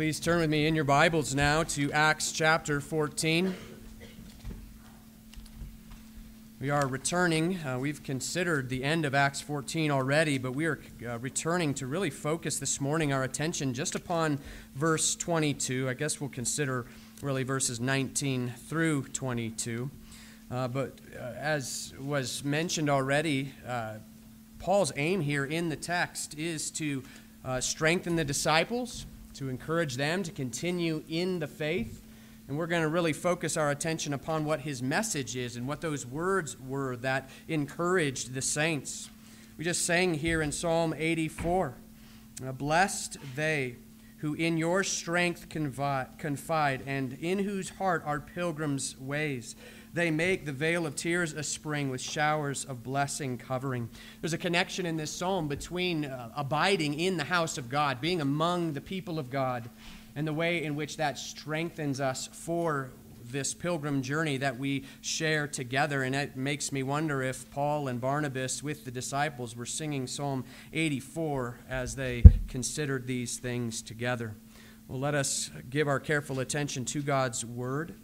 [0.00, 3.54] Please turn with me in your Bibles now to Acts chapter 14.
[6.58, 7.58] We are returning.
[7.58, 11.86] Uh, we've considered the end of Acts 14 already, but we are uh, returning to
[11.86, 14.38] really focus this morning our attention just upon
[14.74, 15.86] verse 22.
[15.86, 16.86] I guess we'll consider
[17.20, 19.90] really verses 19 through 22.
[20.50, 23.96] Uh, but uh, as was mentioned already, uh,
[24.60, 27.02] Paul's aim here in the text is to
[27.44, 29.04] uh, strengthen the disciples
[29.40, 32.02] to encourage them to continue in the faith.
[32.46, 35.80] And we're going to really focus our attention upon what his message is and what
[35.80, 39.08] those words were that encouraged the saints.
[39.56, 41.74] We just sang here in Psalm 84
[42.52, 43.76] Blessed they
[44.18, 49.56] who in your strength confide, and in whose heart are pilgrims' ways.
[49.92, 53.88] They make the vale of tears a spring with showers of blessing covering.
[54.20, 58.20] There's a connection in this psalm between uh, abiding in the house of God, being
[58.20, 59.68] among the people of God,
[60.14, 62.90] and the way in which that strengthens us for
[63.32, 66.02] this pilgrim journey that we share together.
[66.02, 70.44] And it makes me wonder if Paul and Barnabas, with the disciples, were singing Psalm
[70.72, 74.34] 84 as they considered these things together.
[74.88, 77.94] Well, let us give our careful attention to God's word.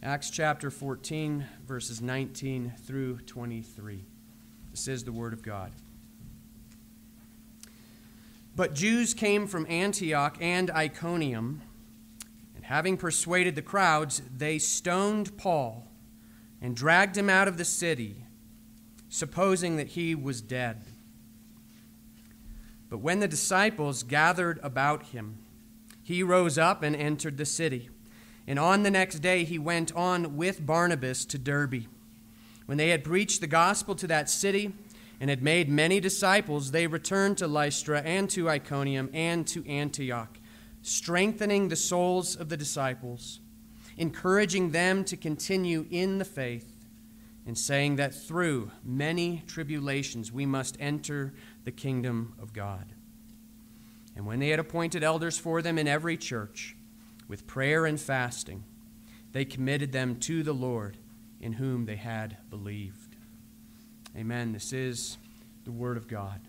[0.00, 4.04] Acts chapter 14, verses 19 through 23.
[4.70, 5.72] This is the Word of God.
[8.54, 11.62] But Jews came from Antioch and Iconium,
[12.54, 15.88] and having persuaded the crowds, they stoned Paul
[16.62, 18.24] and dragged him out of the city,
[19.08, 20.80] supposing that he was dead.
[22.88, 25.38] But when the disciples gathered about him,
[26.04, 27.90] he rose up and entered the city.
[28.48, 31.84] And on the next day he went on with Barnabas to Derbe.
[32.64, 34.72] When they had preached the gospel to that city
[35.20, 40.38] and had made many disciples, they returned to Lystra and to Iconium and to Antioch,
[40.80, 43.40] strengthening the souls of the disciples,
[43.98, 46.72] encouraging them to continue in the faith,
[47.46, 51.34] and saying that through many tribulations we must enter
[51.64, 52.94] the kingdom of God.
[54.16, 56.77] And when they had appointed elders for them in every church,
[57.28, 58.64] with prayer and fasting,
[59.32, 60.96] they committed them to the Lord
[61.40, 63.16] in whom they had believed.
[64.16, 64.52] Amen.
[64.52, 65.18] This is
[65.64, 66.40] the Word of God.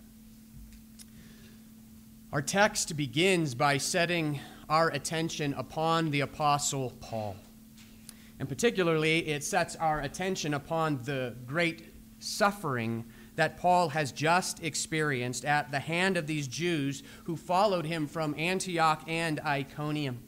[2.32, 7.36] Our text begins by setting our attention upon the Apostle Paul.
[8.40, 15.44] And particularly, it sets our attention upon the great suffering that Paul has just experienced
[15.44, 20.20] at the hand of these Jews who followed him from Antioch and Iconium.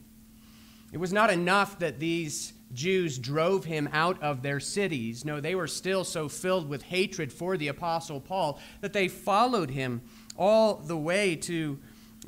[0.91, 5.25] It was not enough that these Jews drove him out of their cities.
[5.25, 9.72] No, they were still so filled with hatred for the Apostle Paul that they followed
[9.72, 10.01] him
[10.38, 11.80] all the way to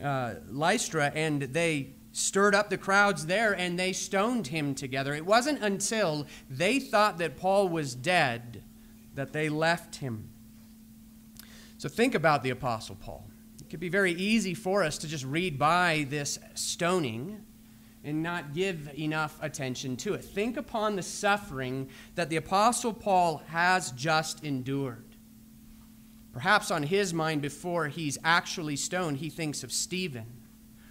[0.02, 5.14] uh, Lystra and they stirred up the crowds there and they stoned him together.
[5.14, 8.64] It wasn't until they thought that Paul was dead
[9.16, 10.30] that they left him.
[11.78, 13.26] So think about the Apostle Paul.
[13.60, 17.44] It could be very easy for us to just read by this stoning
[18.04, 20.24] and not give enough attention to it.
[20.24, 25.16] Think upon the suffering that the Apostle Paul has just endured.
[26.34, 30.42] Perhaps on his mind, before he's actually stoned, he thinks of Stephen,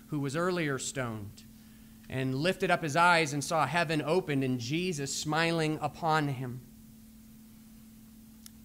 [0.06, 1.42] who was earlier stoned,
[2.08, 6.60] and lifted up his eyes and saw heaven opened and Jesus smiling upon him.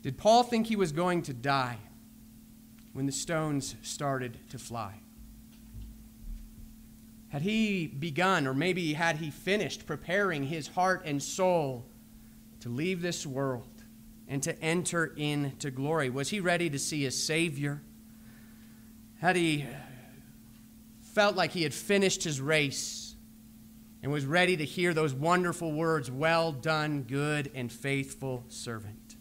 [0.04, 1.80] Did Paul think he was going to die
[2.94, 5.02] when the stones started to fly?
[7.38, 11.86] Had he begun, or maybe had he finished preparing his heart and soul
[12.62, 13.84] to leave this world
[14.28, 16.10] and to enter into glory?
[16.10, 17.84] Was he ready to see a Savior?
[19.20, 19.68] Had he
[21.14, 23.16] felt like he had finished his race
[24.02, 29.16] and was ready to hear those wonderful words, Well done, good and faithful servant?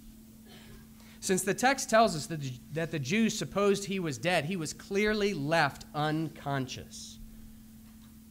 [1.21, 2.31] Since the text tells us
[2.72, 7.16] that the Jews supposed he was dead, he was clearly left unconscious.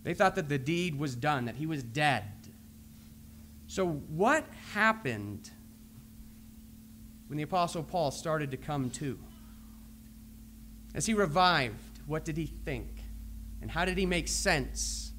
[0.06, 2.26] They thought that the deed was done, that he was dead.
[3.66, 5.50] So, what happened
[7.28, 9.18] when the Apostle Paul started to come to?
[10.94, 12.88] As he revived, what did he think?
[13.64, 15.12] And how did he make sense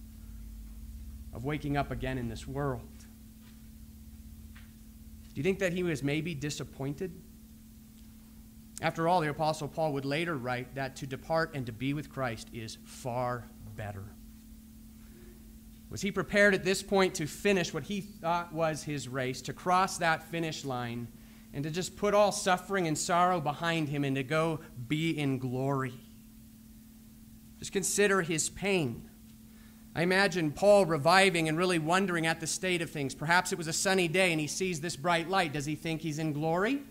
[1.34, 2.88] of waking up again in this world?
[4.54, 7.10] Do you think that he was maybe disappointed?
[8.80, 12.08] After all, the Apostle Paul would later write that to depart and to be with
[12.08, 14.04] Christ is far better.
[15.90, 19.52] Was he prepared at this point to finish what he thought was his race, to
[19.52, 21.08] cross that finish line,
[21.52, 25.38] and to just put all suffering and sorrow behind him and to go be in
[25.38, 25.94] glory?
[27.58, 29.08] Just consider his pain
[29.96, 33.14] I imagine Paul reviving and really wondering at the state of things.
[33.14, 35.54] Perhaps it was a sunny day and he sees this bright light.
[35.54, 36.82] Does he think he's in glory?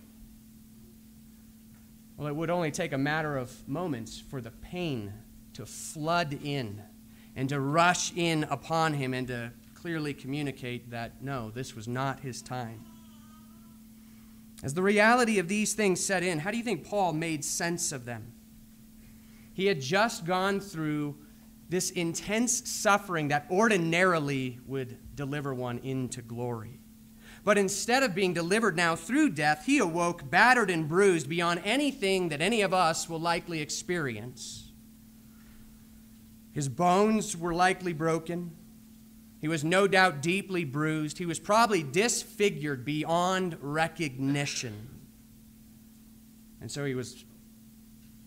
[2.18, 5.13] Well, it would only take a matter of moments for the pain
[5.53, 6.81] to flood in
[7.36, 12.22] and to rush in upon him and to clearly communicate that no, this was not
[12.22, 12.84] his time.
[14.64, 17.92] As the reality of these things set in, how do you think Paul made sense
[17.92, 18.34] of them?
[19.54, 21.18] He had just gone through
[21.70, 26.80] this intense suffering that ordinarily would deliver one into glory.
[27.44, 32.30] But instead of being delivered now through death, he awoke battered and bruised beyond anything
[32.30, 34.65] that any of us will likely experience.
[36.56, 38.56] His bones were likely broken.
[39.42, 41.18] He was no doubt deeply bruised.
[41.18, 45.02] He was probably disfigured beyond recognition.
[46.62, 47.25] And so he was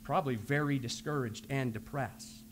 [0.03, 2.45] probably very discouraged and depressed.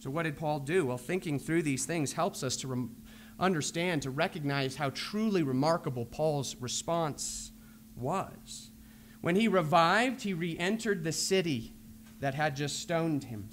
[0.00, 0.86] So, what did Paul do?
[0.86, 2.90] Well, thinking through these things helps us to
[3.38, 7.52] understand, to recognize how truly remarkable Paul's response
[7.94, 8.72] was.
[9.20, 11.74] When he revived, he re entered the city
[12.18, 13.48] that had just stoned him.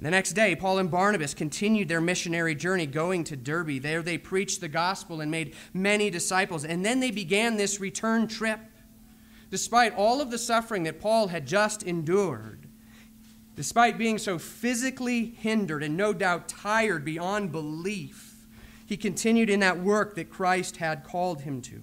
[0.00, 3.82] The next day, Paul and Barnabas continued their missionary journey going to Derbe.
[3.82, 6.64] There they preached the gospel and made many disciples.
[6.64, 8.60] And then they began this return trip.
[9.50, 12.68] Despite all of the suffering that Paul had just endured,
[13.58, 18.46] Despite being so physically hindered and no doubt tired beyond belief,
[18.86, 21.82] he continued in that work that Christ had called him to.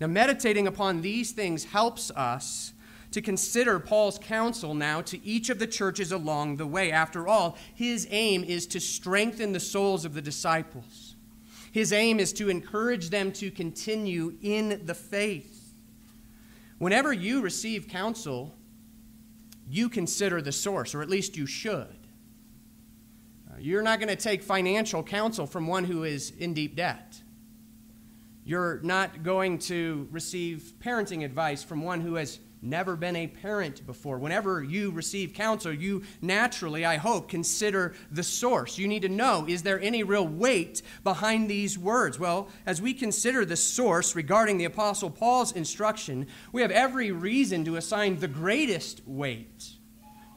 [0.00, 2.72] Now, meditating upon these things helps us
[3.12, 6.90] to consider Paul's counsel now to each of the churches along the way.
[6.90, 11.14] After all, his aim is to strengthen the souls of the disciples.
[11.70, 15.74] His aim is to encourage them to continue in the faith.
[16.78, 18.54] Whenever you receive counsel,
[19.68, 21.86] you consider the source, or at least you should.
[23.50, 27.22] Uh, you're not going to take financial counsel from one who is in deep debt.
[28.44, 33.84] You're not going to receive parenting advice from one who has never been a parent
[33.86, 34.18] before.
[34.18, 38.78] Whenever you receive counsel, you naturally, I hope, consider the source.
[38.78, 42.18] You need to know is there any real weight behind these words?
[42.18, 47.64] Well, as we consider the source regarding the Apostle Paul's instruction, we have every reason
[47.64, 49.72] to assign the greatest weight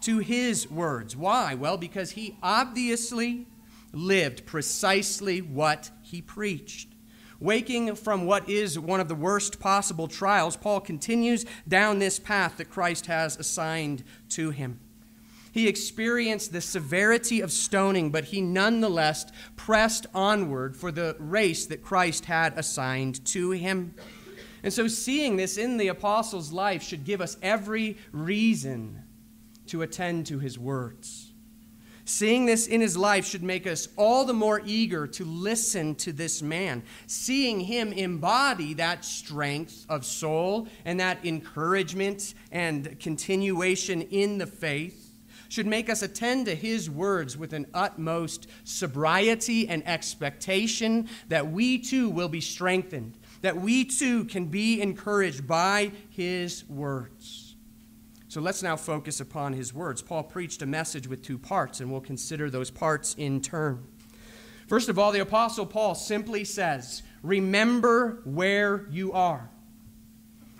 [0.01, 1.15] to his words.
[1.15, 1.53] Why?
[1.53, 3.47] Well, because he obviously
[3.91, 6.94] lived precisely what he preached.
[7.39, 12.57] Waking from what is one of the worst possible trials, Paul continues down this path
[12.57, 14.79] that Christ has assigned to him.
[15.51, 21.81] He experienced the severity of stoning, but he nonetheless pressed onward for the race that
[21.81, 23.95] Christ had assigned to him.
[24.63, 29.03] And so, seeing this in the apostle's life should give us every reason
[29.67, 31.24] to attend to his words.
[32.07, 36.13] Seeing this in his life should make us all the more eager to listen to
[36.13, 36.83] this man.
[37.07, 45.13] Seeing him embody that strength of soul and that encouragement and continuation in the faith
[45.49, 51.79] should make us attend to his words with an utmost sobriety and expectation that we
[51.79, 57.44] too will be strengthened, that we too can be encouraged by his words.
[58.35, 60.01] So let's now focus upon his words.
[60.01, 63.87] Paul preached a message with two parts, and we'll consider those parts in turn.
[64.67, 69.49] First of all, the Apostle Paul simply says, Remember where you are.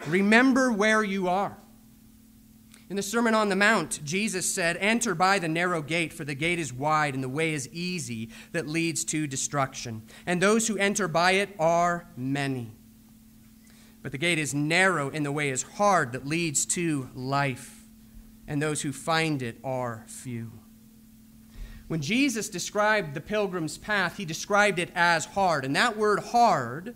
[0.08, 1.58] Remember where you are.
[2.90, 6.34] In the Sermon on the Mount, Jesus said, Enter by the narrow gate, for the
[6.34, 10.04] gate is wide and the way is easy that leads to destruction.
[10.26, 12.72] And those who enter by it are many.
[14.06, 17.86] But the gate is narrow and the way is hard that leads to life,
[18.48, 20.52] and those who find it are few.
[21.88, 25.66] When Jesus described the pilgrim's path, he described it as hard.
[25.66, 26.96] And that word hard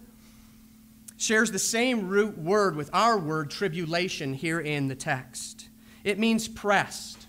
[1.18, 5.68] shares the same root word with our word tribulation here in the text.
[6.04, 7.26] It means pressed.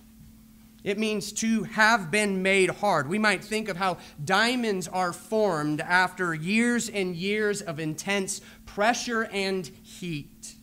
[0.82, 3.08] It means to have been made hard.
[3.08, 8.40] We might think of how diamonds are formed after years and years of intense
[8.74, 10.54] pressure and heat.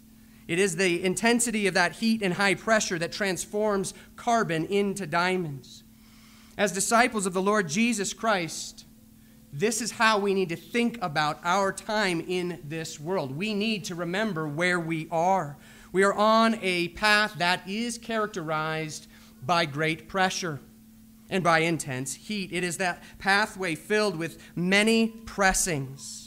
[0.48, 5.84] It is the intensity of that heat and high pressure that transforms carbon into diamonds.
[6.58, 8.86] As disciples of the Lord Jesus Christ,
[9.52, 13.36] this is how we need to think about our time in this world.
[13.36, 15.58] We need to remember where we are.
[15.92, 19.08] We are on a path that is characterized
[19.46, 20.62] by great pressure
[21.30, 22.54] and by intense heat.
[22.54, 26.27] It is that pathway filled with many pressings.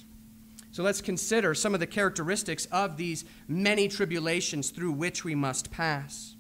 [0.73, 5.71] So let's consider some of the characteristics of these many tribulations through which we must
[5.71, 6.37] pass.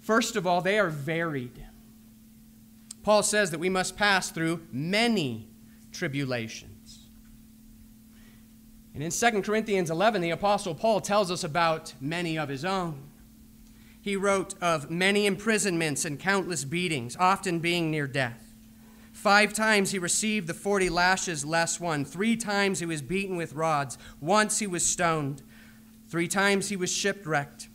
[0.00, 1.64] First of all, they are varied.
[3.02, 5.48] Paul says that we must pass through many
[5.92, 7.08] tribulations.
[8.92, 13.10] And in 2 Corinthians 11, the Apostle Paul tells us about many of his own.
[14.00, 18.43] He wrote of many imprisonments and countless beatings, often being near death.
[19.14, 22.04] Five times he received the 40 lashes less one.
[22.04, 23.96] Three times he was beaten with rods.
[24.20, 25.40] Once he was stoned.
[26.08, 27.68] Three times he was shipwrecked.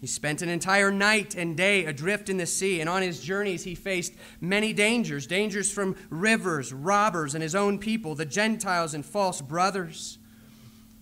[0.00, 3.64] He spent an entire night and day adrift in the sea, and on his journeys
[3.64, 9.04] he faced many dangers dangers from rivers, robbers, and his own people, the Gentiles and
[9.04, 10.18] false brothers.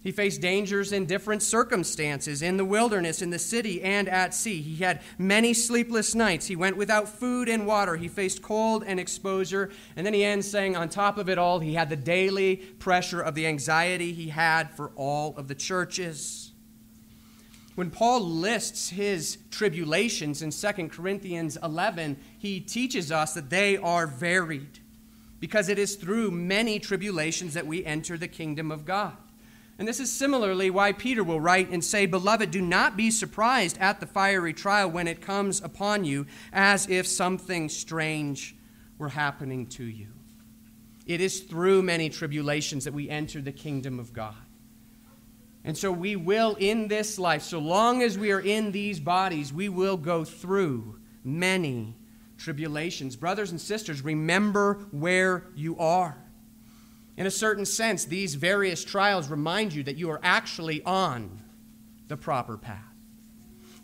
[0.05, 4.61] He faced dangers in different circumstances in the wilderness, in the city, and at sea.
[4.61, 6.47] He had many sleepless nights.
[6.47, 7.97] He went without food and water.
[7.97, 9.71] He faced cold and exposure.
[9.97, 13.23] And then he ends saying, on top of it all, he had the daily pressure
[13.23, 16.53] of the anxiety he had for all of the churches.
[17.75, 24.07] When Paul lists his tribulations in 2 Corinthians 11, he teaches us that they are
[24.07, 24.81] varied
[25.41, 29.17] because it is through many tribulations that we enter the kingdom of God.
[29.79, 33.77] And this is similarly why Peter will write and say, Beloved, do not be surprised
[33.79, 38.55] at the fiery trial when it comes upon you, as if something strange
[38.99, 40.09] were happening to you.
[41.07, 44.37] It is through many tribulations that we enter the kingdom of God.
[45.65, 49.53] And so we will, in this life, so long as we are in these bodies,
[49.53, 51.97] we will go through many
[52.37, 53.17] tribulations.
[53.17, 56.24] Brothers and sisters, remember where you are.
[57.17, 61.41] In a certain sense, these various trials remind you that you are actually on
[62.09, 62.81] the proper path.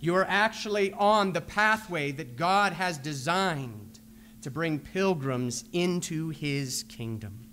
[0.01, 4.01] You are actually on the pathway that God has designed
[4.43, 7.47] to bring pilgrims into his kingdom.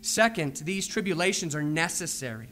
[0.00, 2.48] Second, these tribulations are necessary.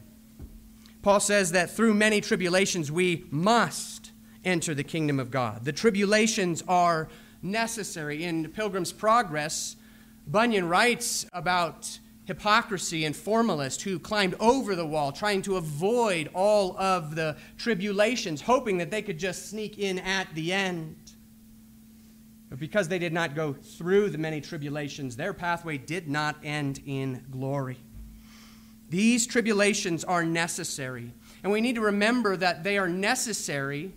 [1.02, 4.12] Paul says that through many tribulations we must
[4.44, 5.64] enter the kingdom of God.
[5.64, 7.08] The tribulations are
[7.42, 8.24] necessary.
[8.24, 9.76] In Pilgrim's Progress,
[10.26, 16.76] Bunyan writes about hypocrisy and formalist who climbed over the wall trying to avoid all
[16.78, 20.96] of the tribulations, hoping that they could just sneak in at the end.
[22.50, 26.80] But because they did not go through the many tribulations, their pathway did not end
[26.84, 27.78] in glory.
[28.88, 33.92] These tribulations are necessary, and we need to remember that they are necessary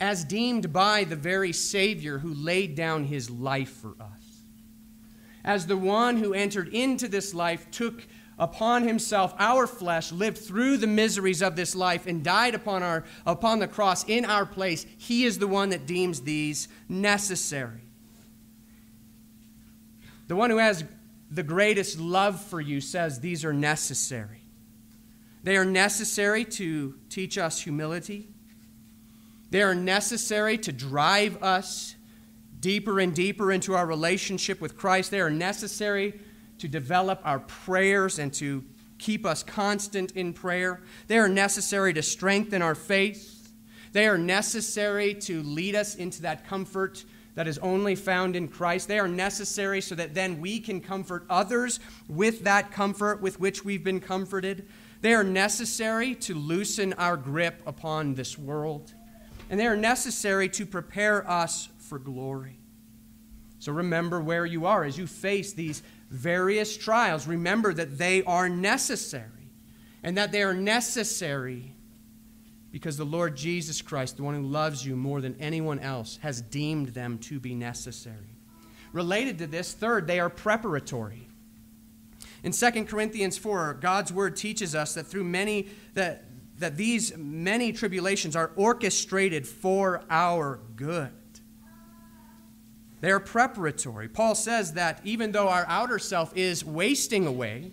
[0.00, 4.17] as deemed by the very Savior who laid down his life for us
[5.44, 8.06] as the one who entered into this life, took
[8.38, 13.04] upon himself our flesh, lived through the miseries of this life, and died upon, our,
[13.26, 17.82] upon the cross in our place, he is the one that deems these necessary.
[20.28, 20.84] The one who has
[21.30, 24.42] the greatest love for you says these are necessary.
[25.42, 28.28] They are necessary to teach us humility.
[29.50, 31.94] They are necessary to drive us
[32.60, 35.10] deeper and deeper into our relationship with Christ.
[35.10, 36.20] They are necessary
[36.58, 38.64] to develop our prayers and to
[38.98, 40.82] keep us constant in prayer.
[41.06, 43.52] They are necessary to strengthen our faith.
[43.92, 48.88] They are necessary to lead us into that comfort that is only found in Christ.
[48.88, 53.64] They are necessary so that then we can comfort others with that comfort with which
[53.64, 54.66] we've been comforted.
[55.00, 58.92] They are necessary to loosen our grip upon this world.
[59.50, 62.58] And they are necessary to prepare us for glory.
[63.58, 67.26] So remember where you are as you face these various trials.
[67.26, 69.50] Remember that they are necessary
[70.02, 71.74] and that they are necessary
[72.70, 76.40] because the Lord Jesus Christ, the one who loves you more than anyone else, has
[76.40, 78.36] deemed them to be necessary.
[78.92, 81.28] Related to this, third, they are preparatory.
[82.44, 86.24] In 2 Corinthians 4, God's word teaches us that through many that
[86.58, 91.10] that these many tribulations are orchestrated for our good.
[93.00, 94.08] They are preparatory.
[94.08, 97.72] Paul says that even though our outer self is wasting away,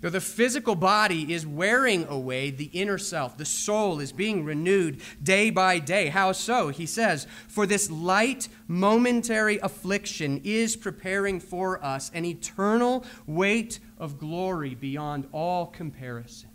[0.00, 5.00] though the physical body is wearing away, the inner self, the soul, is being renewed
[5.22, 6.08] day by day.
[6.08, 6.68] How so?
[6.68, 14.18] He says, For this light, momentary affliction is preparing for us an eternal weight of
[14.18, 16.50] glory beyond all comparison.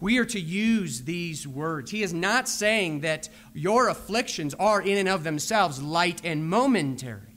[0.00, 1.90] We are to use these words.
[1.90, 7.36] He is not saying that your afflictions are in and of themselves light and momentary.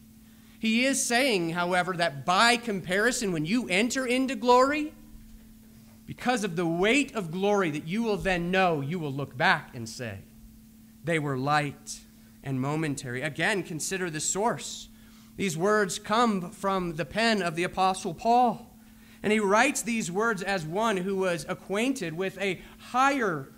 [0.60, 4.93] He is saying, however, that by comparison, when you enter into glory,
[6.05, 9.75] because of the weight of glory that you will then know, you will look back
[9.75, 10.20] and say,
[11.03, 12.00] they were light
[12.43, 13.22] and momentary.
[13.22, 14.88] Again, consider the source.
[15.36, 18.73] These words come from the pen of the Apostle Paul.
[19.24, 23.50] And he writes these words as one who was acquainted with a higher,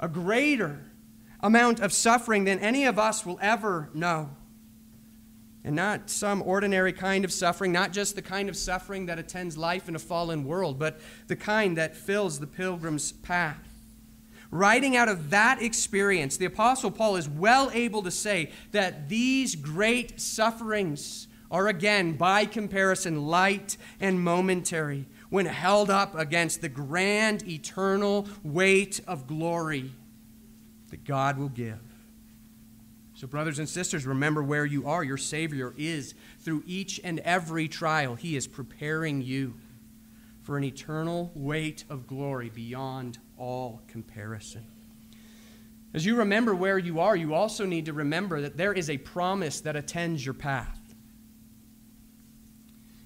[0.00, 0.90] a greater,
[1.40, 4.30] amount of suffering than any of us will ever know.
[5.62, 9.58] And not some ordinary kind of suffering, not just the kind of suffering that attends
[9.58, 13.58] life in a fallen world, but the kind that fills the pilgrim's path.
[14.50, 19.54] Writing out of that experience, the Apostle Paul is well able to say that these
[19.54, 27.46] great sufferings are again, by comparison, light and momentary when held up against the grand
[27.48, 29.92] eternal weight of glory
[30.90, 31.78] that God will give.
[33.14, 35.04] So, brothers and sisters, remember where you are.
[35.04, 39.54] Your Savior is, through each and every trial, He is preparing you
[40.42, 44.66] for an eternal weight of glory beyond all comparison.
[45.94, 48.98] As you remember where you are, you also need to remember that there is a
[48.98, 50.80] promise that attends your path.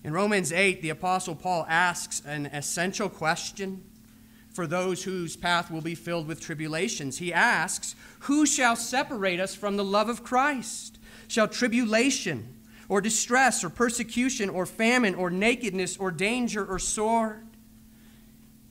[0.05, 3.85] In Romans 8, the Apostle Paul asks an essential question
[4.59, 7.19] for those whose path will be filled with tribulations.
[7.19, 10.99] He asks, Who shall separate us from the love of Christ?
[11.29, 12.57] Shall tribulation,
[12.89, 17.47] or distress, or persecution, or famine, or nakedness, or danger, or sword?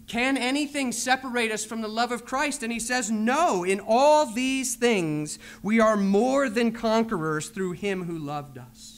[0.07, 2.63] Can anything separate us from the love of Christ?
[2.63, 8.05] And he says, No, in all these things we are more than conquerors through him
[8.05, 8.96] who loved us.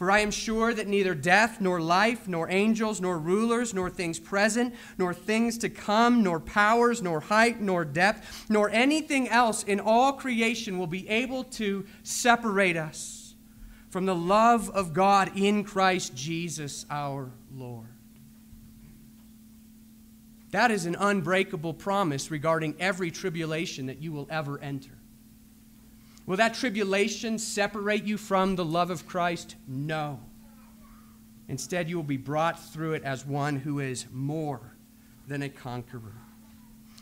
[0.00, 4.18] For I am sure that neither death, nor life, nor angels, nor rulers, nor things
[4.18, 9.78] present, nor things to come, nor powers, nor height, nor depth, nor anything else in
[9.78, 13.34] all creation will be able to separate us
[13.90, 17.88] from the love of God in Christ Jesus our Lord.
[20.52, 24.99] That is an unbreakable promise regarding every tribulation that you will ever enter.
[26.26, 29.56] Will that tribulation separate you from the love of Christ?
[29.66, 30.20] No.
[31.48, 34.76] Instead, you will be brought through it as one who is more
[35.26, 36.14] than a conqueror.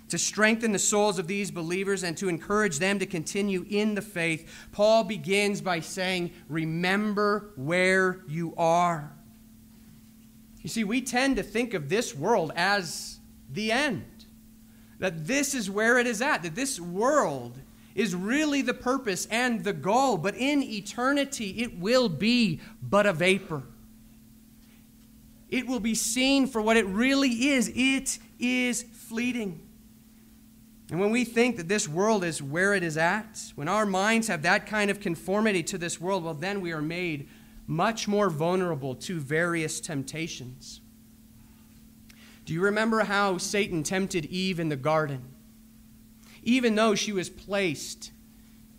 [0.08, 4.00] To strengthen the souls of these believers and to encourage them to continue in the
[4.00, 9.12] faith, Paul begins by saying, Remember where you are.
[10.62, 13.18] You see, we tend to think of this world as
[13.52, 14.04] the end,
[14.98, 17.59] that this is where it is at, that this world
[17.94, 23.12] is really the purpose and the goal, but in eternity it will be but a
[23.12, 23.62] vapor.
[25.48, 29.61] It will be seen for what it really is it is fleeting.
[30.90, 34.29] And when we think that this world is where it is at, when our minds
[34.29, 37.29] have that kind of conformity to this world, well, then we are made
[37.66, 40.81] much more vulnerable to various temptations.
[42.46, 45.22] Do you remember how Satan tempted Eve in the garden?
[46.48, 48.11] Even though she was placed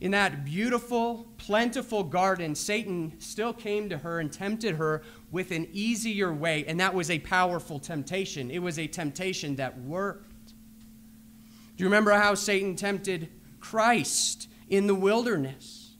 [0.01, 5.67] in that beautiful, plentiful garden, Satan still came to her and tempted her with an
[5.71, 8.49] easier way, and that was a powerful temptation.
[8.49, 10.47] It was a temptation that worked.
[10.47, 13.29] Do you remember how Satan tempted
[13.59, 15.91] Christ in the wilderness?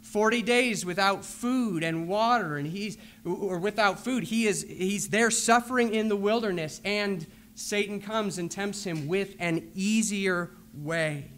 [0.00, 5.30] 40 days without food and water and he's or without food he is he's there
[5.30, 10.50] suffering in the wilderness and Satan comes and tempts him with an easier
[10.84, 11.30] way.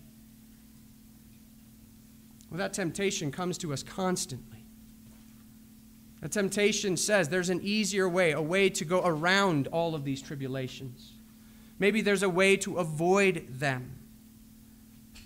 [2.51, 4.65] Well, that temptation comes to us constantly.
[6.21, 10.21] The temptation says there's an easier way, a way to go around all of these
[10.21, 11.13] tribulations.
[11.79, 13.97] Maybe there's a way to avoid them.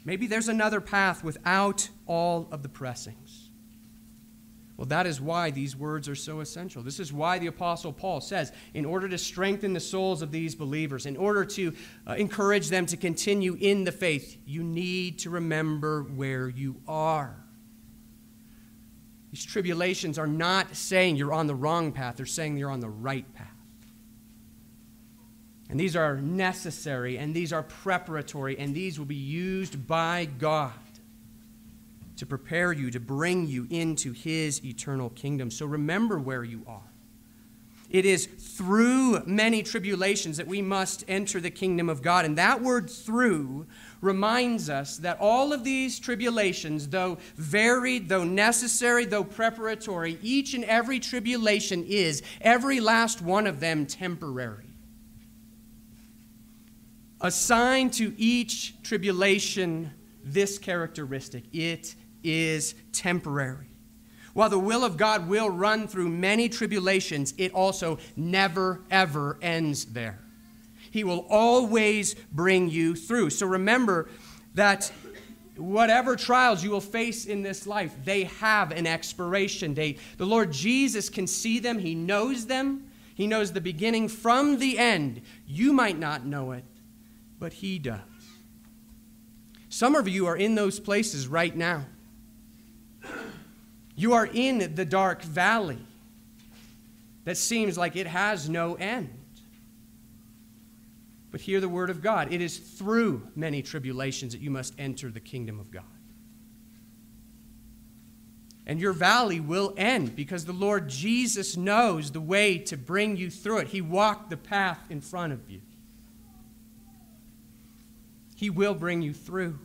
[0.04, 3.23] Maybe there's another path without all of the pressings.
[4.76, 6.82] Well, that is why these words are so essential.
[6.82, 10.56] This is why the Apostle Paul says, in order to strengthen the souls of these
[10.56, 11.72] believers, in order to
[12.08, 17.36] uh, encourage them to continue in the faith, you need to remember where you are.
[19.30, 22.88] These tribulations are not saying you're on the wrong path, they're saying you're on the
[22.88, 23.48] right path.
[25.70, 30.72] And these are necessary, and these are preparatory, and these will be used by God
[32.16, 35.50] to prepare you, to bring you into his eternal kingdom.
[35.50, 36.94] So remember where you are.
[37.90, 42.24] It is through many tribulations that we must enter the kingdom of God.
[42.24, 43.66] And that word through
[44.00, 50.64] reminds us that all of these tribulations, though varied, though necessary, though preparatory, each and
[50.64, 54.70] every tribulation is, every last one of them, temporary.
[57.20, 59.92] Assign to each tribulation
[60.24, 61.94] this characteristic it
[62.24, 63.68] is temporary.
[64.32, 69.84] While the will of God will run through many tribulations, it also never, ever ends
[69.84, 70.18] there.
[70.90, 73.30] He will always bring you through.
[73.30, 74.08] So remember
[74.54, 74.90] that
[75.56, 80.00] whatever trials you will face in this life, they have an expiration date.
[80.18, 84.78] The Lord Jesus can see them, He knows them, He knows the beginning from the
[84.78, 85.22] end.
[85.46, 86.64] You might not know it,
[87.38, 88.00] but He does.
[89.68, 91.86] Some of you are in those places right now.
[93.96, 95.78] You are in the dark valley
[97.24, 99.10] that seems like it has no end.
[101.30, 102.32] But hear the word of God.
[102.32, 105.84] It is through many tribulations that you must enter the kingdom of God.
[108.66, 113.30] And your valley will end because the Lord Jesus knows the way to bring you
[113.30, 113.68] through it.
[113.68, 115.60] He walked the path in front of you.
[118.36, 119.58] He will bring you through.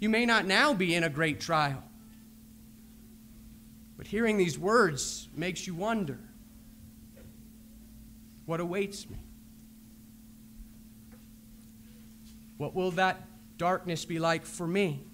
[0.00, 1.82] You may not now be in a great trial,
[3.96, 6.18] but hearing these words makes you wonder
[8.44, 9.18] what awaits me?
[12.56, 13.22] What will that
[13.58, 15.04] darkness be like for me?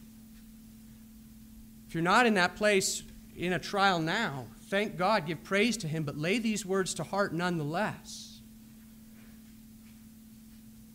[1.89, 3.03] If you're not in that place
[3.37, 7.03] in a trial now, thank God, give praise to Him, but lay these words to
[7.03, 8.41] heart nonetheless.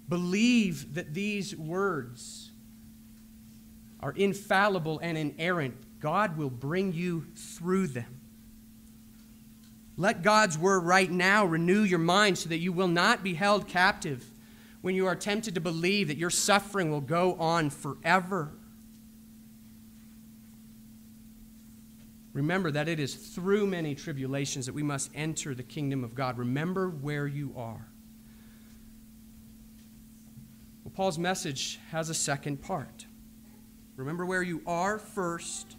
[0.09, 2.51] Believe that these words
[3.99, 5.75] are infallible and inerrant.
[5.99, 8.19] God will bring you through them.
[9.95, 13.67] Let God's word right now renew your mind so that you will not be held
[13.67, 14.23] captive
[14.81, 18.51] when you are tempted to believe that your suffering will go on forever.
[22.33, 26.37] Remember that it is through many tribulations that we must enter the kingdom of God.
[26.37, 27.87] Remember where you are.
[30.83, 33.07] Well, Paul's message has a second part.
[33.95, 35.75] Remember where you are first.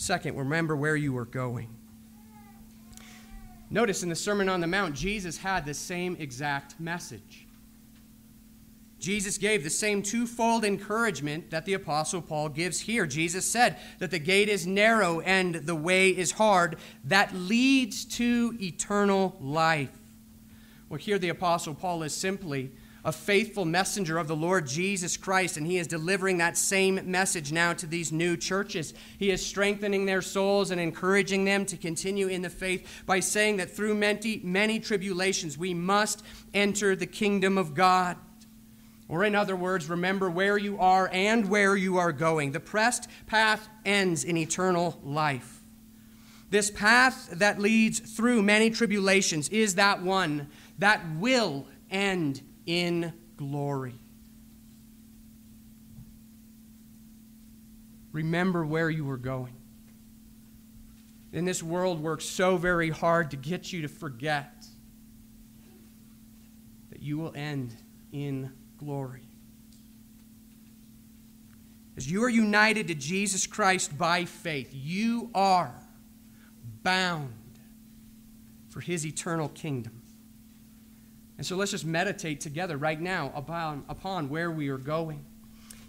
[0.00, 1.68] Second, remember where you are going.
[3.68, 7.46] Notice in the Sermon on the Mount, Jesus had the same exact message.
[8.98, 13.04] Jesus gave the same twofold encouragement that the Apostle Paul gives here.
[13.04, 18.56] Jesus said that the gate is narrow and the way is hard that leads to
[18.58, 19.98] eternal life.
[20.88, 22.72] Well, here the Apostle Paul is simply
[23.04, 27.50] a faithful messenger of the Lord Jesus Christ, and he is delivering that same message
[27.50, 28.92] now to these new churches.
[29.18, 33.56] He is strengthening their souls and encouraging them to continue in the faith by saying
[33.56, 38.16] that through many, many tribulations we must enter the kingdom of God.
[39.08, 42.52] Or, in other words, remember where you are and where you are going.
[42.52, 45.62] The pressed path ends in eternal life.
[46.50, 53.94] This path that leads through many tribulations is that one that will end in glory.
[58.12, 59.54] Remember where you were going.
[61.32, 64.66] And this world works so very hard to get you to forget
[66.90, 67.72] that you will end
[68.12, 69.22] in glory.
[71.96, 75.74] As you are united to Jesus Christ by faith, you are
[76.82, 77.32] bound
[78.70, 79.99] for his eternal kingdom.
[81.40, 85.24] And so let's just meditate together right now upon, upon where we are going.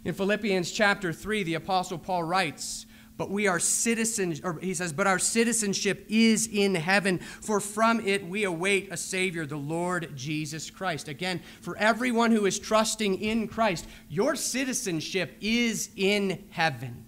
[0.06, 2.86] In Philippians chapter 3, the Apostle Paul writes,
[3.18, 8.00] but we are citizens, or he says, but our citizenship is in heaven, for from
[8.08, 11.10] it we await a Savior, the Lord Jesus Christ.
[11.10, 17.04] Again, for everyone who is trusting in Christ, your citizenship is in heaven,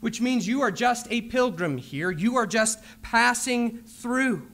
[0.00, 4.46] which means you are just a pilgrim here, you are just passing through.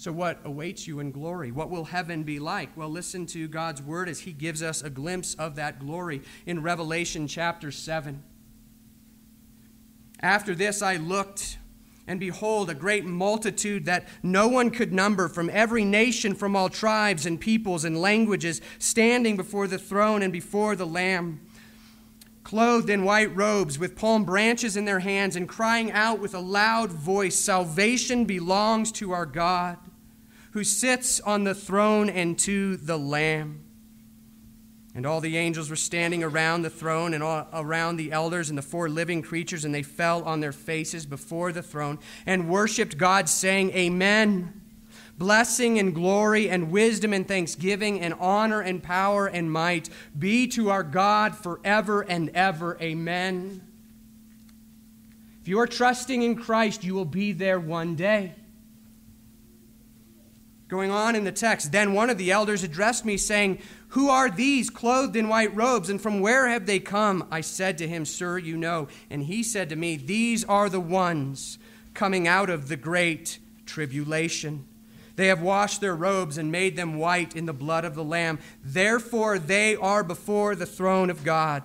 [0.00, 1.52] So, what awaits you in glory?
[1.52, 2.74] What will heaven be like?
[2.74, 6.62] Well, listen to God's word as He gives us a glimpse of that glory in
[6.62, 8.22] Revelation chapter 7.
[10.22, 11.58] After this I looked,
[12.06, 16.70] and behold, a great multitude that no one could number from every nation, from all
[16.70, 21.46] tribes and peoples and languages, standing before the throne and before the Lamb,
[22.42, 26.40] clothed in white robes, with palm branches in their hands, and crying out with a
[26.40, 29.76] loud voice Salvation belongs to our God,
[30.52, 33.64] who sits on the throne and to the Lamb.
[34.94, 38.58] And all the angels were standing around the throne and all, around the elders and
[38.58, 42.98] the four living creatures, and they fell on their faces before the throne and worshiped
[42.98, 44.60] God, saying, Amen.
[45.16, 50.70] Blessing and glory and wisdom and thanksgiving and honor and power and might be to
[50.70, 52.78] our God forever and ever.
[52.80, 53.62] Amen.
[55.42, 58.34] If you are trusting in Christ, you will be there one day.
[60.70, 63.58] Going on in the text, then one of the elders addressed me, saying,
[63.90, 67.26] who are these clothed in white robes, and from where have they come?
[67.28, 68.86] I said to him, Sir, you know.
[69.10, 71.58] And he said to me, These are the ones
[71.92, 74.64] coming out of the great tribulation.
[75.16, 78.38] They have washed their robes and made them white in the blood of the Lamb.
[78.62, 81.64] Therefore, they are before the throne of God.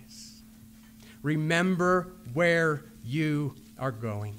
[1.23, 4.35] Remember where you are going.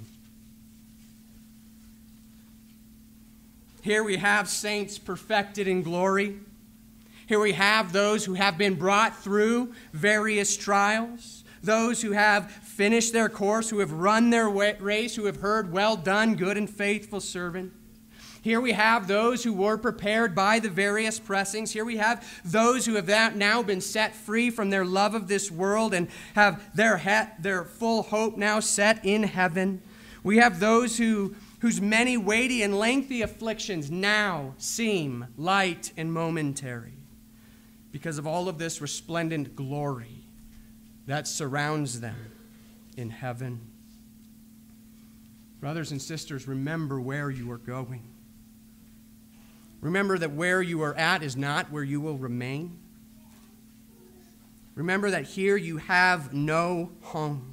[3.83, 6.38] Here we have saints perfected in glory.
[7.27, 13.12] Here we have those who have been brought through various trials, those who have finished
[13.12, 17.21] their course, who have run their race, who have heard, Well done, good and faithful
[17.21, 17.73] servant.
[18.42, 21.72] Here we have those who were prepared by the various pressings.
[21.72, 25.50] Here we have those who have now been set free from their love of this
[25.50, 29.81] world and have their, their full hope now set in heaven.
[30.24, 36.94] We have those who whose many weighty and lengthy afflictions now seem light and momentary
[37.92, 40.24] because of all of this resplendent glory
[41.07, 42.16] that surrounds them
[42.96, 43.61] in heaven.
[45.61, 48.02] Brothers and sisters, remember where you are going.
[49.83, 52.79] Remember that where you are at is not where you will remain.
[54.75, 57.53] Remember that here you have no home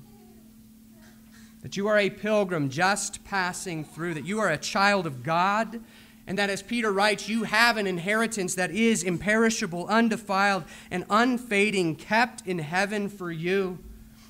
[1.61, 5.81] that you are a pilgrim just passing through, that you are a child of God,
[6.25, 11.95] and that as Peter writes, you have an inheritance that is imperishable, undefiled, and unfading,
[11.95, 13.79] kept in heaven for you,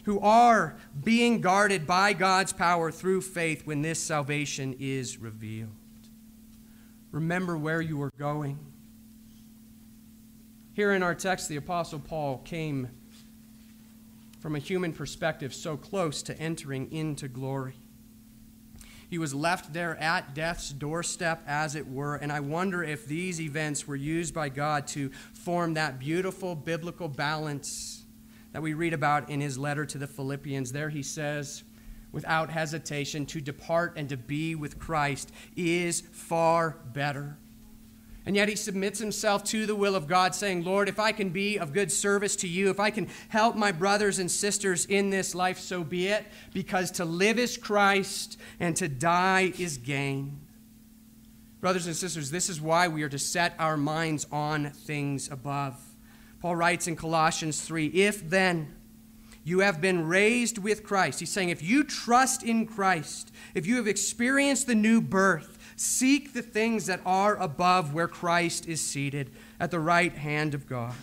[0.05, 5.69] who are being guarded by God's power through faith when this salvation is revealed.
[7.11, 8.59] Remember where you are going.
[10.73, 12.89] Here in our text, the Apostle Paul came
[14.39, 17.75] from a human perspective, so close to entering into glory.
[19.09, 23.41] He was left there at death's doorstep, as it were, and I wonder if these
[23.41, 28.05] events were used by God to form that beautiful biblical balance
[28.53, 30.71] that we read about in his letter to the Philippians.
[30.71, 31.63] There he says,
[32.11, 37.37] without hesitation, to depart and to be with Christ is far better.
[38.25, 41.29] And yet he submits himself to the will of God, saying, Lord, if I can
[41.29, 45.09] be of good service to you, if I can help my brothers and sisters in
[45.09, 50.41] this life, so be it, because to live is Christ and to die is gain.
[51.59, 55.81] Brothers and sisters, this is why we are to set our minds on things above.
[56.39, 58.75] Paul writes in Colossians 3 If then
[59.49, 63.75] you have been raised with Christ, he's saying, if you trust in Christ, if you
[63.77, 69.31] have experienced the new birth, Seek the things that are above where Christ is seated
[69.61, 70.93] at the right hand of God.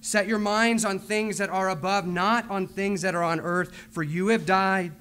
[0.00, 3.74] Set your minds on things that are above, not on things that are on earth,
[3.90, 4.92] for you have died,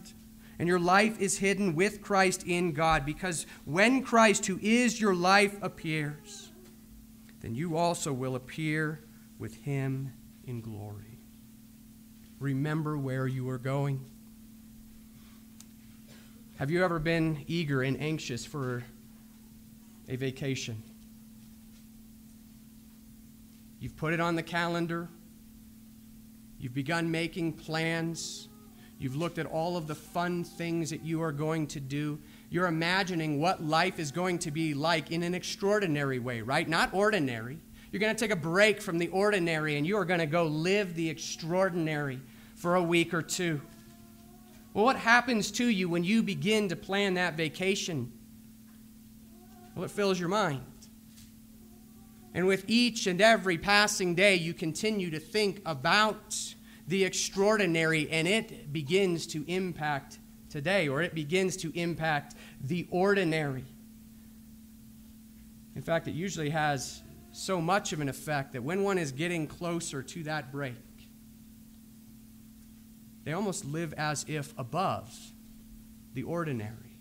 [0.58, 3.06] and your life is hidden with Christ in God.
[3.06, 6.50] Because when Christ, who is your life, appears,
[7.42, 9.02] then you also will appear
[9.38, 10.14] with him
[10.48, 11.11] in glory.
[12.42, 14.04] Remember where you are going.
[16.58, 18.84] Have you ever been eager and anxious for
[20.12, 20.84] a vacation.
[23.80, 25.08] You've put it on the calendar.
[26.60, 28.50] You've begun making plans.
[29.00, 32.20] You've looked at all of the fun things that you are going to do.
[32.50, 36.68] You're imagining what life is going to be like in an extraordinary way, right?
[36.68, 37.58] Not ordinary.
[37.92, 40.44] You're going to take a break from the ordinary and you are going to go
[40.44, 42.20] live the extraordinary
[42.62, 43.60] for a week or two.
[44.76, 48.12] Well, what happens to you when you begin to plan that vacation?
[49.74, 50.62] Well, it fills your mind.
[52.36, 56.38] And with each and every passing day, you continue to think about
[56.88, 60.20] the extraordinary, and it begins to impact
[60.50, 63.66] today, or it begins to impact the ordinary.
[65.76, 69.48] In fact, it usually has so much of an effect that when one is getting
[69.48, 70.76] closer to that break,
[73.24, 75.14] they almost live as if above
[76.14, 76.98] the ordinary.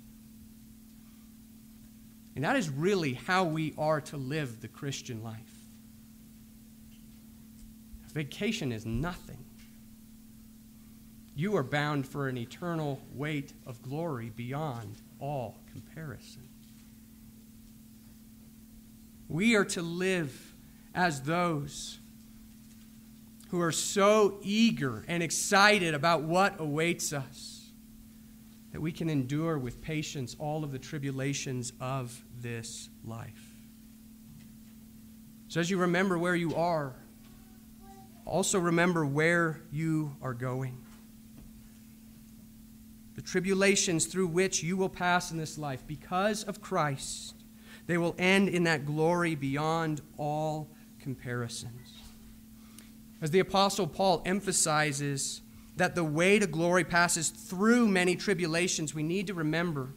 [2.35, 5.37] And that is really how we are to live the Christian life.
[8.12, 9.44] Vacation is nothing.
[11.37, 16.48] You are bound for an eternal weight of glory beyond all comparison.
[19.28, 20.54] We are to live
[20.92, 21.99] as those
[23.50, 27.70] who are so eager and excited about what awaits us
[28.72, 33.54] that we can endure with patience all of the tribulations of this life.
[35.48, 36.94] So, as you remember where you are,
[38.24, 40.78] also remember where you are going.
[43.16, 47.34] The tribulations through which you will pass in this life, because of Christ,
[47.88, 51.99] they will end in that glory beyond all comparisons.
[53.22, 55.42] As the Apostle Paul emphasizes
[55.76, 59.90] that the way to glory passes through many tribulations, we need to remember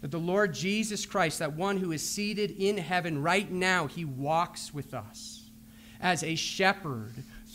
[0.00, 4.04] that the Lord Jesus Christ, that one who is seated in heaven right now, he
[4.04, 5.50] walks with us
[6.00, 7.12] as a shepherd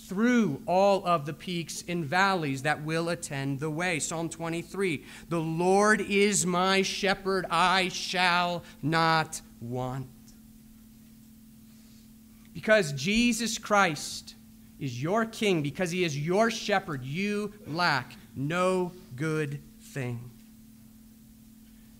[0.08, 4.00] through all of the peaks and valleys that will attend the way.
[4.00, 10.08] Psalm 23 The Lord is my shepherd, I shall not want.
[12.54, 14.36] Because Jesus Christ
[14.84, 20.30] is your king, because he is your shepherd, you lack no good thing.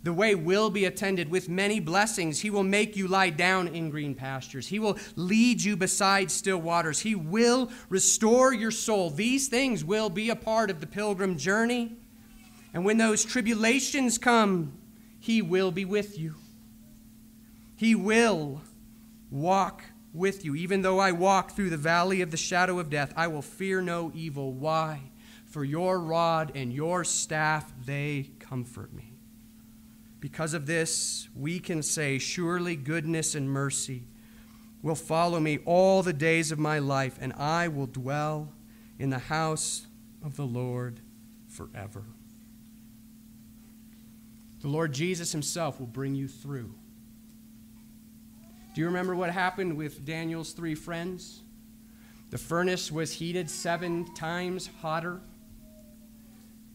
[0.04, 2.42] The way will be attended with many blessings.
[2.42, 4.68] He will make you lie down in green pastures.
[4.68, 7.00] He will lead you beside still waters.
[7.00, 9.10] He will restore your soul.
[9.10, 11.96] These things will be a part of the pilgrim journey.
[12.74, 14.74] And when those tribulations come,
[15.22, 16.36] He will be with you.
[17.78, 18.62] He will
[19.32, 20.56] walk with you.
[20.56, 23.82] Even though I walk through the valley of the shadow of death, I will fear
[23.82, 24.54] no evil.
[24.54, 25.12] Why?
[25.46, 29.14] For your rod and your staff, they comfort me.
[30.20, 34.08] Because of this, we can say, Surely goodness and mercy
[34.82, 38.54] will follow me all the days of my life, and I will dwell
[39.00, 39.88] in the house
[40.24, 41.00] of the Lord
[41.48, 42.04] forever.
[44.62, 46.74] The Lord Jesus Himself will bring you through.
[48.74, 51.42] Do you remember what happened with Daniel's three friends?
[52.32, 55.22] The furnace was heated seven times hotter.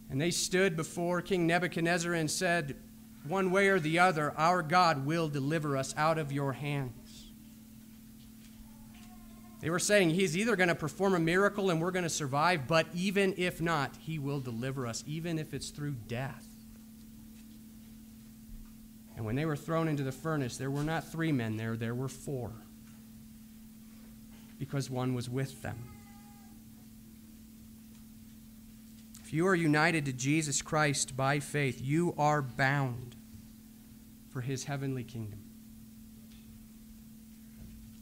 [0.08, 2.76] And they stood before King Nebuchadnezzar and said,
[3.26, 7.26] one way or the other, our God will deliver us out of your hands.
[9.60, 12.68] They were saying he's either going to perform a miracle and we're going to survive,
[12.68, 16.47] but even if not, he will deliver us, even if it's through death.
[19.18, 21.92] And when they were thrown into the furnace, there were not three men there, there
[21.92, 22.52] were four,
[24.60, 25.76] because one was with them.
[29.24, 33.16] If you are united to Jesus Christ by faith, you are bound
[34.30, 35.40] for his heavenly kingdom.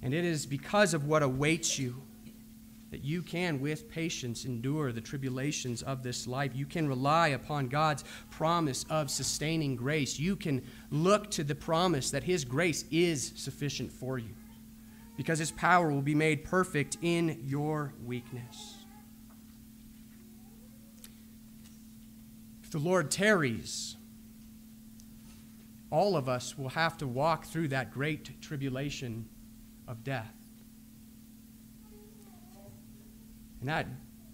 [0.02, 2.02] And it is because of what awaits you
[2.96, 6.52] that you can, with patience, endure the tribulations of this life.
[6.54, 10.18] You can rely upon God's promise of sustaining grace.
[10.18, 14.30] You can look to the promise that His grace is sufficient for you
[15.14, 18.76] because His power will be made perfect in your weakness.
[22.64, 23.96] If the Lord tarries,
[25.90, 29.28] all of us will have to walk through that great tribulation
[29.86, 30.35] of death.
[33.60, 33.86] And that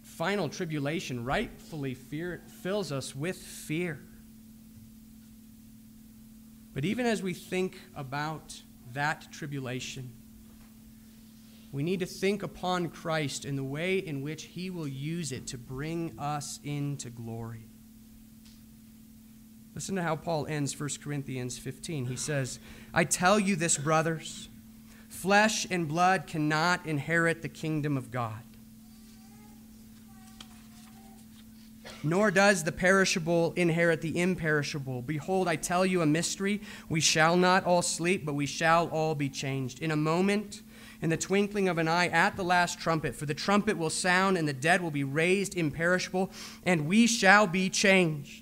[0.02, 4.00] final tribulation rightfully fear, fills us with fear.
[6.74, 10.12] But even as we think about that tribulation,
[11.70, 15.46] we need to think upon Christ and the way in which he will use it
[15.48, 17.66] to bring us into glory.
[19.74, 22.06] Listen to how Paul ends 1 Corinthians 15.
[22.06, 22.58] He says,
[22.92, 24.50] I tell you this, brothers,
[25.08, 28.42] flesh and blood cannot inherit the kingdom of God.
[32.04, 35.02] Nor does the perishable inherit the imperishable.
[35.02, 36.60] Behold, I tell you a mystery.
[36.88, 39.80] We shall not all sleep, but we shall all be changed.
[39.80, 40.62] In a moment,
[41.00, 43.14] in the twinkling of an eye, at the last trumpet.
[43.14, 46.30] For the trumpet will sound, and the dead will be raised imperishable,
[46.64, 48.41] and we shall be changed.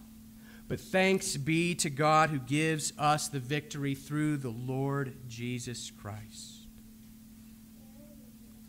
[0.71, 6.65] But thanks be to God who gives us the victory through the Lord Jesus Christ.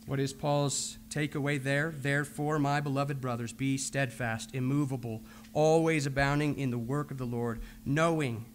[0.06, 1.94] What is Paul's takeaway there?
[1.96, 5.22] Therefore, my beloved brothers, be steadfast, immovable,
[5.52, 8.46] always abounding in the work of the Lord, knowing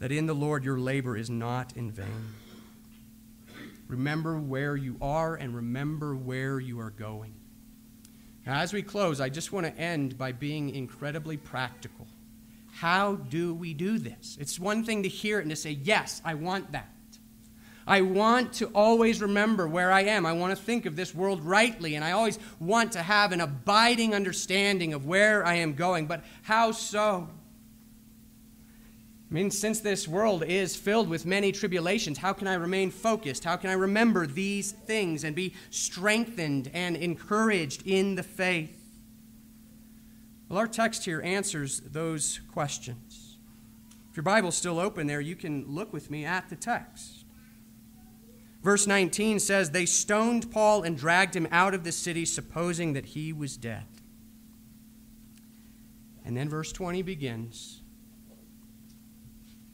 [0.00, 2.34] that in the Lord your labor is not in vain.
[3.86, 7.34] Remember where you are and remember where you are going.
[8.44, 12.08] Now, as we close, I just want to end by being incredibly practical.
[12.76, 14.36] How do we do this?
[14.38, 16.92] It's one thing to hear it and to say, Yes, I want that.
[17.86, 20.26] I want to always remember where I am.
[20.26, 23.40] I want to think of this world rightly, and I always want to have an
[23.40, 26.06] abiding understanding of where I am going.
[26.06, 27.28] But how so?
[29.30, 33.44] I mean, since this world is filled with many tribulations, how can I remain focused?
[33.44, 38.75] How can I remember these things and be strengthened and encouraged in the faith?
[40.48, 43.38] Well, our text here answers those questions.
[44.10, 47.24] If your Bible's still open there, you can look with me at the text.
[48.62, 53.06] Verse 19 says, They stoned Paul and dragged him out of the city, supposing that
[53.06, 53.86] he was dead.
[56.24, 57.82] And then verse 20 begins.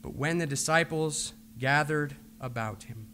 [0.01, 3.07] But when the disciples gathered about him,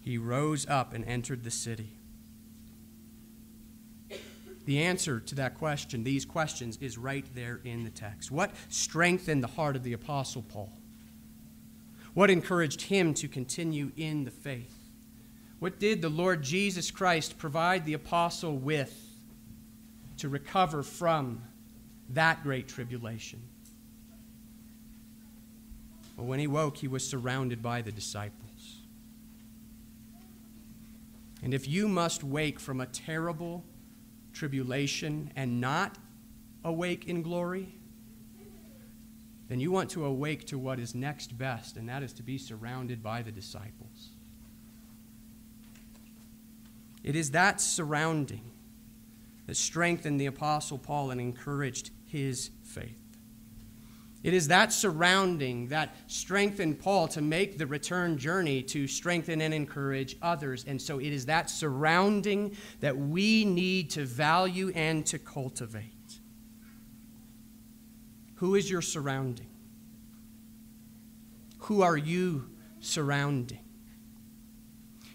[0.00, 1.95] he rose up and entered the city.
[4.66, 8.30] The answer to that question, these questions, is right there in the text.
[8.30, 10.72] What strengthened the heart of the Apostle Paul?
[12.14, 14.74] What encouraged him to continue in the faith?
[15.58, 18.94] What did the Lord Jesus Christ provide the apostle with
[20.18, 21.42] to recover from
[22.10, 23.40] that great tribulation?
[26.16, 28.80] Well, when he woke, he was surrounded by the disciples.
[31.42, 33.62] And if you must wake from a terrible
[34.36, 35.96] tribulation and not
[36.62, 37.74] awake in glory,
[39.48, 42.36] then you want to awake to what is next best, and that is to be
[42.36, 44.10] surrounded by the disciples.
[47.02, 48.50] It is that surrounding
[49.46, 53.05] that strengthened the Apostle Paul and encouraged his faith.
[54.26, 59.54] It is that surrounding that strengthened Paul to make the return journey to strengthen and
[59.54, 60.64] encourage others.
[60.66, 66.18] And so it is that surrounding that we need to value and to cultivate.
[68.34, 69.46] Who is your surrounding?
[71.58, 72.50] Who are you
[72.80, 73.60] surrounding?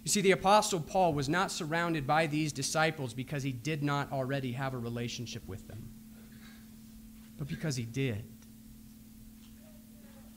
[0.06, 4.10] You see, the Apostle Paul was not surrounded by these disciples because he did not
[4.14, 5.90] already have a relationship with them,
[7.38, 8.31] but because he did.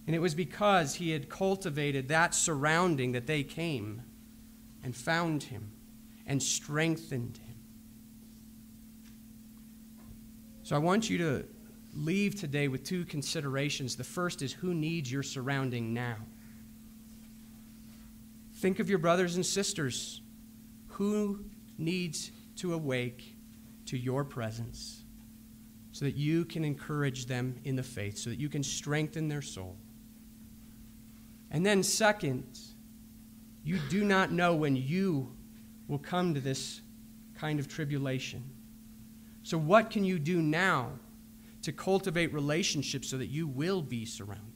[0.07, 4.03] And it was because he had cultivated that surrounding that they came
[4.83, 5.73] and found him
[6.27, 7.55] and strengthened him.
[10.63, 11.45] So I want you to
[11.95, 13.97] leave today with two considerations.
[13.97, 16.17] The first is who needs your surrounding now?
[18.57, 20.23] Think of your brothers and sisters.
[20.89, 21.45] Who
[21.79, 23.37] needs to awake
[23.87, 25.03] to your presence
[25.93, 29.43] so that you can encourage them in the faith, so that you can strengthen their
[29.43, 29.77] soul?
[31.55, 32.59] And then, second,
[33.63, 35.33] you do not know when you
[35.87, 36.81] will come to this
[37.39, 38.43] kind of tribulation.
[39.45, 40.91] So, what can you do now
[41.63, 44.51] to cultivate relationships so that you will be surrounded?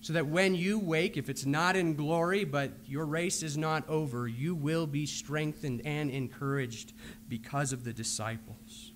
[0.00, 3.86] So that when you wake, if it's not in glory, but your race is not
[3.90, 6.94] over, you will be strengthened and encouraged
[7.28, 8.92] because of the disciples.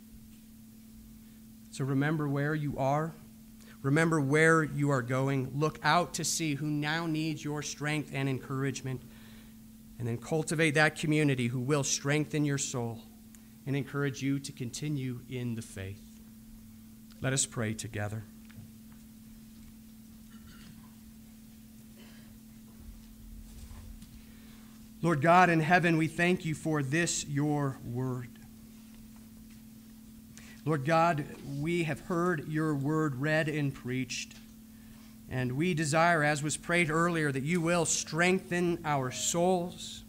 [1.71, 3.13] So remember where you are
[3.83, 5.51] Remember where you are going.
[5.55, 9.01] Look out to see who now needs your strength and encouragement.
[9.99, 13.01] And then cultivate that community who will strengthen your soul
[13.67, 16.03] and encourage you to continue in the faith.
[17.21, 18.25] Let us pray together.
[25.03, 28.40] Lord God in heaven, we thank you for this, your word.
[30.67, 31.25] Lord God,
[31.59, 34.35] we have heard your word read and preached.
[35.31, 40.05] And we desire, as was prayed earlier, that you will strengthen our souls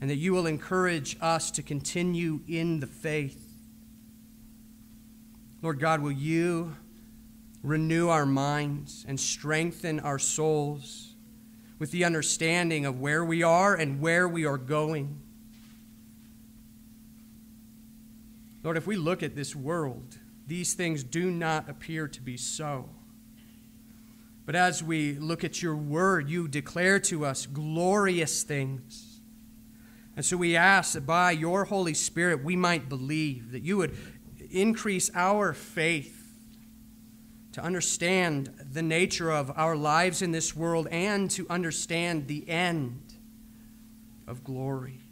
[0.00, 3.40] and that you will encourage us to continue in the faith.
[5.62, 6.74] Lord God, will you
[7.62, 11.14] renew our minds and strengthen our souls
[11.78, 15.20] with the understanding of where we are and where we are going?
[18.64, 22.88] Lord, if we look at this world, these things do not appear to be so.
[24.46, 29.20] But as we look at your word, you declare to us glorious things.
[30.16, 33.96] And so we ask that by your Holy Spirit we might believe, that you would
[34.50, 36.20] increase our faith
[37.52, 43.14] to understand the nature of our lives in this world and to understand the end
[44.26, 45.03] of glory.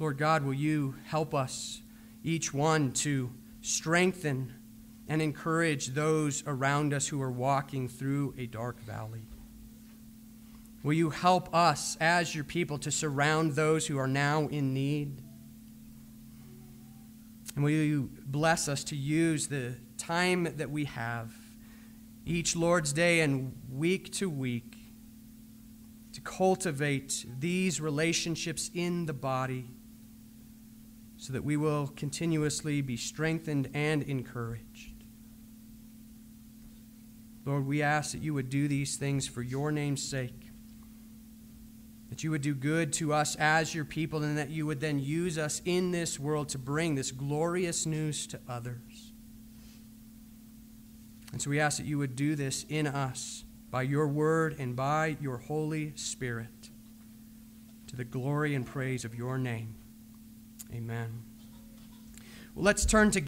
[0.00, 1.82] Lord God, will you help us,
[2.24, 3.30] each one, to
[3.60, 4.54] strengthen
[5.06, 9.26] and encourage those around us who are walking through a dark valley?
[10.82, 15.20] Will you help us as your people to surround those who are now in need?
[17.54, 21.30] And will you bless us to use the time that we have
[22.24, 24.78] each Lord's Day and week to week
[26.14, 29.66] to cultivate these relationships in the body
[31.20, 35.04] so that we will continuously be strengthened and encouraged.
[37.44, 40.48] Lord, we ask that you would do these things for your name's sake.
[42.08, 44.98] That you would do good to us as your people, and that you would then
[44.98, 49.12] use us in this world to bring this glorious news to others.
[51.32, 54.74] And so we ask that you would do this in us by your word and
[54.74, 56.70] by your Holy Spirit
[57.88, 59.74] to the glory and praise of your name.
[60.72, 61.24] Amen.
[62.54, 63.18] Well, let's turn to